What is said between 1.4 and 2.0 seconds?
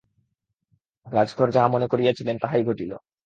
যাহা মনে